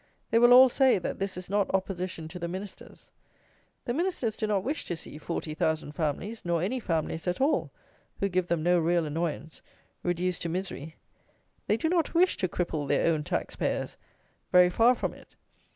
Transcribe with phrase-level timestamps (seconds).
[0.31, 3.11] They will all say that this is not opposition to the Ministers.
[3.85, 7.69] The Ministers do not wish to see 40,000 families, nor any families at all
[8.19, 9.61] (who give them no real annoyance),
[10.01, 10.95] reduced to misery;
[11.67, 13.95] they do not wish to cripple their own tax payers;
[14.51, 15.35] very far from it.